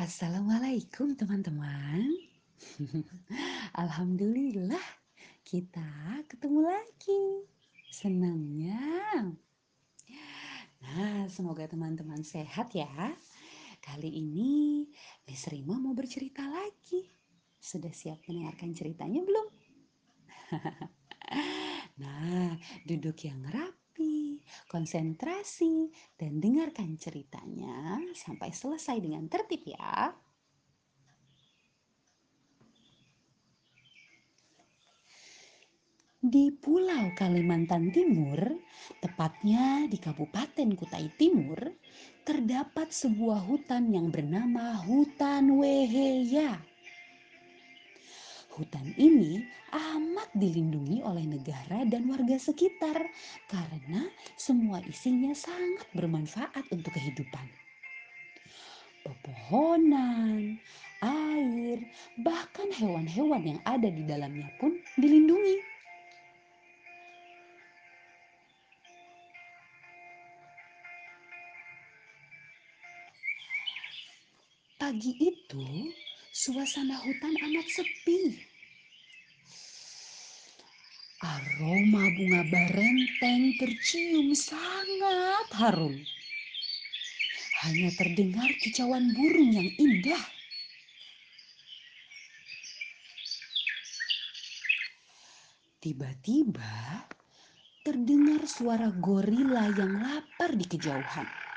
Assalamualaikum 0.00 1.12
teman-teman. 1.12 2.08
Alhamdulillah 3.84 4.80
kita 5.44 5.84
ketemu 6.24 6.72
lagi. 6.72 7.44
Senangnya. 7.92 8.80
Nah, 10.80 11.28
semoga 11.28 11.68
teman-teman 11.68 12.24
sehat 12.24 12.72
ya. 12.72 12.88
Kali 13.84 14.08
ini 14.08 14.88
Miss 15.28 15.44
Rima 15.52 15.76
mau 15.76 15.92
bercerita 15.92 16.48
lagi. 16.48 17.04
Sudah 17.60 17.92
siap 17.92 18.24
mendengarkan 18.24 18.72
ceritanya 18.72 19.20
belum? 19.20 19.48
nah, 22.00 22.56
duduk 22.88 23.20
yang 23.28 23.44
rapi, 23.52 23.79
konsentrasi, 24.70 25.90
dan 26.14 26.38
dengarkan 26.38 26.94
ceritanya 26.94 27.98
sampai 28.14 28.54
selesai 28.54 29.02
dengan 29.02 29.26
tertib 29.26 29.66
ya. 29.66 30.14
Di 36.20 36.52
Pulau 36.54 37.10
Kalimantan 37.16 37.90
Timur, 37.90 38.38
tepatnya 39.02 39.90
di 39.90 39.98
Kabupaten 39.98 40.68
Kutai 40.76 41.08
Timur, 41.18 41.58
terdapat 42.22 42.92
sebuah 42.92 43.48
hutan 43.48 43.90
yang 43.90 44.12
bernama 44.12 44.78
Hutan 44.84 45.58
Weheya. 45.58 46.69
Hutan 48.50 48.82
ini 48.98 49.46
amat 49.70 50.26
dilindungi 50.34 51.06
oleh 51.06 51.22
negara 51.22 51.86
dan 51.86 52.10
warga 52.10 52.34
sekitar 52.34 52.98
karena 53.46 54.10
semua 54.34 54.82
isinya 54.90 55.30
sangat 55.38 55.86
bermanfaat 55.94 56.66
untuk 56.74 56.90
kehidupan. 56.90 57.46
Pepohonan, 59.06 60.58
air, 60.98 61.78
bahkan 62.18 62.68
hewan-hewan 62.74 63.54
yang 63.54 63.60
ada 63.62 63.86
di 63.86 64.02
dalamnya 64.02 64.50
pun 64.58 64.82
dilindungi. 64.98 65.56
Pagi 74.74 75.12
itu, 75.22 75.64
suasana 76.30 76.94
hutan 77.02 77.34
amat 77.34 77.66
sepi. 77.66 78.38
Aroma 81.20 82.06
bunga 82.16 82.42
barenteng 82.48 83.58
tercium 83.60 84.32
sangat 84.32 85.48
harum. 85.58 85.94
Hanya 87.60 87.92
terdengar 87.92 88.48
kicauan 88.62 89.12
burung 89.12 89.52
yang 89.52 89.68
indah. 89.76 90.24
Tiba-tiba 95.80 97.04
terdengar 97.84 98.44
suara 98.48 98.88
gorila 98.96 99.68
yang 99.76 100.00
lapar 100.00 100.56
di 100.56 100.64
kejauhan. 100.64 101.49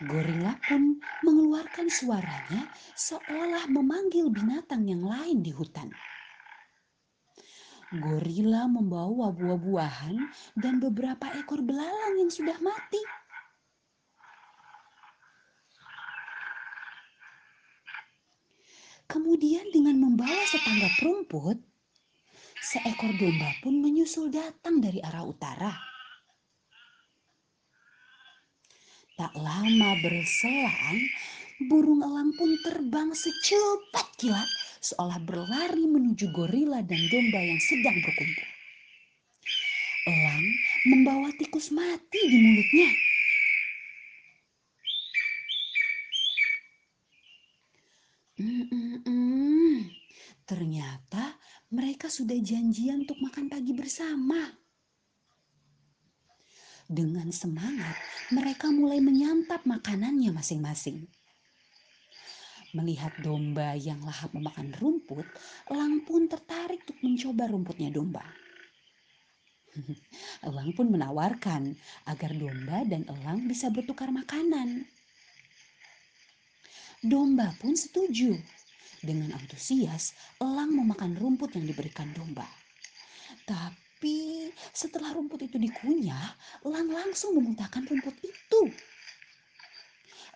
Gorila 0.00 0.56
pun 0.64 0.96
mengeluarkan 1.20 1.92
suaranya 1.92 2.72
seolah 2.96 3.68
memanggil 3.68 4.32
binatang 4.32 4.88
yang 4.88 5.04
lain 5.04 5.44
di 5.44 5.52
hutan. 5.52 5.92
Gorila 7.92 8.64
membawa 8.64 9.28
buah-buahan 9.28 10.16
dan 10.56 10.80
beberapa 10.80 11.28
ekor 11.36 11.60
belalang 11.60 12.16
yang 12.16 12.32
sudah 12.32 12.56
mati. 12.64 13.02
Kemudian 19.04 19.68
dengan 19.68 20.00
membawa 20.00 20.48
setanggap 20.48 20.96
rumput, 21.04 21.60
seekor 22.64 23.12
domba 23.20 23.52
pun 23.60 23.84
menyusul 23.84 24.32
datang 24.32 24.80
dari 24.80 25.04
arah 25.04 25.28
utara. 25.28 25.89
Tak 29.20 29.36
lama 29.36 30.00
berselang, 30.00 30.96
burung 31.68 32.00
elang 32.00 32.32
pun 32.40 32.56
terbang 32.64 33.12
secepat 33.12 34.16
kilat 34.16 34.48
seolah 34.80 35.20
berlari 35.20 35.84
menuju 35.84 36.32
gorila 36.32 36.80
dan 36.80 37.04
domba 37.12 37.36
yang 37.36 37.60
sedang 37.60 38.00
berkumpul. 38.00 38.48
Elang 40.08 40.44
membawa 40.88 41.28
tikus 41.36 41.68
mati 41.68 42.16
di 42.32 42.38
mulutnya. 42.40 42.90
Mm 48.40 48.64
-mm 48.72 48.96
-mm. 49.04 49.76
Ternyata 50.48 51.36
mereka 51.68 52.08
sudah 52.08 52.40
janjian 52.40 53.04
untuk 53.04 53.20
makan 53.20 53.52
pagi 53.52 53.76
bersama. 53.76 54.48
Dengan 56.90 57.30
semangat, 57.30 57.94
mereka 58.34 58.66
mulai 58.66 58.98
menyantap 58.98 59.62
makanannya 59.62 60.34
masing-masing. 60.34 61.06
Melihat 62.74 63.14
domba 63.22 63.78
yang 63.78 64.02
lahap 64.02 64.34
memakan 64.34 64.74
rumput, 64.74 65.22
elang 65.70 66.02
pun 66.02 66.26
tertarik 66.26 66.82
untuk 66.82 66.98
mencoba 67.06 67.46
rumputnya 67.46 67.94
domba. 67.94 68.26
elang 70.50 70.74
pun 70.74 70.90
menawarkan 70.90 71.78
agar 72.10 72.34
domba 72.34 72.82
dan 72.82 73.06
elang 73.06 73.46
bisa 73.46 73.70
bertukar 73.70 74.10
makanan. 74.10 74.82
Domba 77.06 77.54
pun 77.62 77.78
setuju. 77.78 78.34
Dengan 78.98 79.38
antusias, 79.38 80.10
elang 80.42 80.74
memakan 80.74 81.14
rumput 81.14 81.54
yang 81.54 81.70
diberikan 81.70 82.10
domba. 82.18 82.50
Tapi 83.46 83.89
tapi 84.00 84.48
setelah 84.72 85.12
rumput 85.12 85.44
itu 85.44 85.60
dikunyah, 85.60 86.32
Elang 86.64 86.88
langsung 86.88 87.36
memuntahkan 87.36 87.84
rumput 87.84 88.16
itu. 88.24 88.72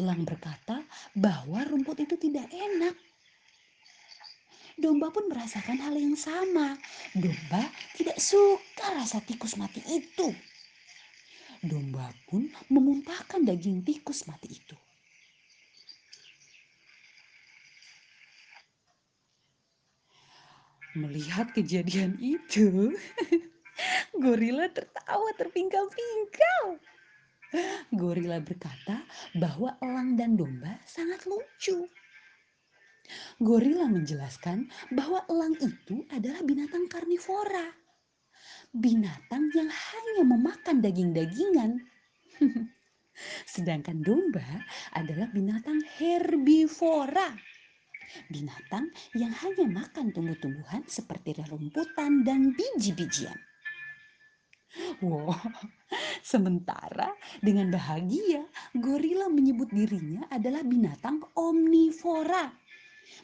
Elang 0.00 0.24
berkata 0.24 0.80
bahwa 1.12 1.60
rumput 1.68 2.00
itu 2.00 2.16
tidak 2.16 2.48
enak. 2.48 2.96
Domba 4.80 5.12
pun 5.12 5.28
merasakan 5.28 5.76
hal 5.76 5.92
yang 5.92 6.16
sama. 6.16 6.72
Domba 7.12 7.68
tidak 8.00 8.16
suka 8.16 8.96
rasa 8.96 9.20
tikus 9.28 9.60
mati 9.60 9.84
itu. 9.92 10.32
Domba 11.60 12.16
pun 12.32 12.48
memuntahkan 12.72 13.44
daging 13.44 13.84
tikus 13.84 14.24
mati 14.24 14.56
itu. 14.56 14.72
Melihat 20.98 21.54
kejadian 21.54 22.18
itu, 22.18 22.90
gorila 24.22 24.66
tertawa 24.74 25.30
terpingkal-pingkal. 25.38 26.82
Gorila 27.94 28.42
berkata 28.42 29.06
bahwa 29.38 29.78
elang 29.78 30.18
dan 30.18 30.34
domba 30.34 30.82
sangat 30.90 31.30
lucu. 31.30 31.86
Gorila 33.38 33.86
menjelaskan 33.86 34.66
bahwa 34.90 35.22
elang 35.30 35.54
itu 35.62 36.02
adalah 36.10 36.42
binatang 36.42 36.90
karnivora. 36.90 37.70
Binatang 38.74 39.50
yang 39.54 39.70
hanya 39.70 40.22
memakan 40.26 40.82
daging-dagingan. 40.82 41.86
Sedangkan 43.54 44.02
domba 44.02 44.66
adalah 44.94 45.30
binatang 45.30 45.82
herbivora 46.02 47.38
binatang 48.28 48.90
yang 49.14 49.32
hanya 49.44 49.66
makan 49.68 50.10
tumbuh-tumbuhan 50.10 50.84
seperti 50.86 51.36
rerumputan 51.38 52.22
dan 52.26 52.54
biji-bijian. 52.54 53.36
Wow, 55.02 55.34
sementara 56.22 57.10
dengan 57.42 57.74
bahagia, 57.74 58.46
gorila 58.78 59.26
menyebut 59.26 59.66
dirinya 59.74 60.30
adalah 60.30 60.62
binatang 60.62 61.26
omnivora, 61.34 62.54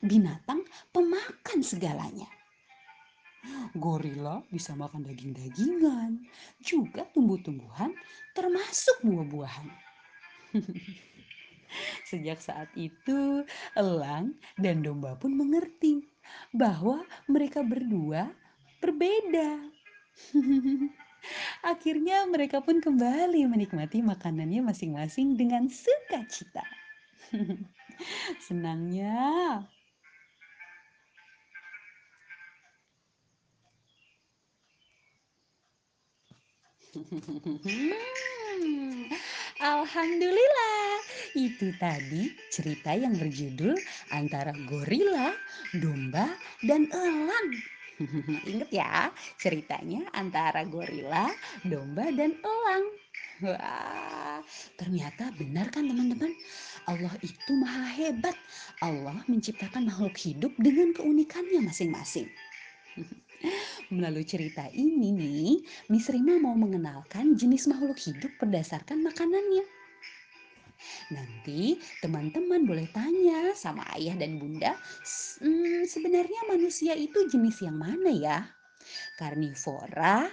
binatang 0.03 0.67
pemakan 0.91 1.61
segalanya. 1.63 2.27
Gorila 3.79 4.43
bisa 4.51 4.75
makan 4.75 5.07
daging-dagingan, 5.07 6.19
juga 6.59 7.07
tumbuh-tumbuhan, 7.15 7.95
termasuk 8.35 9.07
buah-buahan. 9.07 9.69
Sejak 12.07 12.39
saat 12.43 12.71
itu, 12.77 13.45
elang 13.77 14.37
dan 14.59 14.83
domba 14.85 15.19
pun 15.19 15.35
mengerti 15.35 16.07
bahwa 16.55 17.05
mereka 17.31 17.63
berdua 17.63 18.31
berbeda. 18.83 19.73
Akhirnya 21.67 22.25
mereka 22.31 22.63
pun 22.63 22.79
kembali 22.79 23.45
menikmati 23.51 24.01
makanannya 24.01 24.63
masing-masing 24.63 25.35
dengan 25.35 25.67
sukacita. 25.67 26.63
Senangnya. 28.47 29.67
Alhamdulillah 39.67 41.03
Itu 41.35 41.75
tadi 41.83 42.31
cerita 42.55 42.95
yang 42.95 43.19
berjudul 43.19 43.75
antara 44.15 44.55
gorila, 44.71 45.35
domba, 45.75 46.39
dan 46.63 46.87
elang. 46.95 47.51
Ingat 48.47 48.71
ya, 48.71 49.11
ceritanya 49.43 50.07
antara 50.15 50.63
gorila, 50.71 51.35
domba, 51.67 52.15
dan 52.15 52.39
elang. 52.47 52.85
Wah, 53.43 54.39
ternyata 54.79 55.35
benar 55.35 55.75
kan 55.75 55.91
teman-teman? 55.91 56.31
Allah 56.87 57.19
itu 57.27 57.51
maha 57.59 57.91
hebat. 57.91 58.39
Allah 58.79 59.19
menciptakan 59.27 59.91
makhluk 59.91 60.15
hidup 60.15 60.55
dengan 60.63 60.95
keunikannya 60.95 61.67
masing-masing. 61.67 62.31
Melalui 63.87 64.27
cerita 64.27 64.67
ini 64.75 65.15
nih, 65.15 65.63
Miss 65.95 66.11
Rima 66.11 66.35
mau 66.43 66.59
mengenalkan 66.59 67.39
jenis 67.39 67.71
makhluk 67.71 67.95
hidup 68.03 68.35
berdasarkan 68.43 68.99
makanannya. 68.99 69.63
Nanti 71.15 71.79
teman-teman 72.03 72.67
boleh 72.67 72.91
tanya 72.91 73.55
sama 73.55 73.87
ayah 73.95 74.19
dan 74.19 74.43
bunda, 74.43 74.75
hmm, 75.39 75.87
sebenarnya 75.87 76.51
manusia 76.51 76.99
itu 76.99 77.31
jenis 77.31 77.63
yang 77.63 77.79
mana 77.79 78.11
ya? 78.11 78.43
Karnivora, 79.15 80.27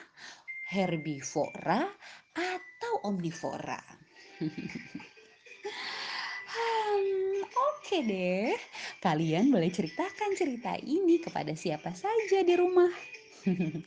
herbivora, 0.73 1.85
atau 2.33 2.93
omnivora? 3.05 3.77
hmm, 6.57 7.37
Oke 7.53 8.01
deh, 8.01 8.57
kalian 8.97 9.53
boleh 9.53 9.69
ceritakan 9.69 10.33
cerita 10.33 10.73
ini 10.81 11.21
kepada 11.21 11.53
siapa 11.53 11.93
saja 11.93 12.41
di 12.41 12.57
rumah. 12.57 12.89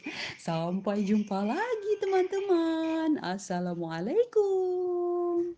Sampai 0.47 1.05
jumpa 1.05 1.45
lagi 1.45 1.93
teman-teman. 2.01 3.21
Assalamualaikum. 3.25 5.55